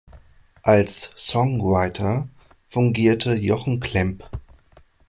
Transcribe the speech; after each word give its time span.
Als 0.63 1.13
Songwriter 1.15 2.27
fungierte 2.65 3.35
Jochen 3.35 3.79
Klemp. 3.79 4.27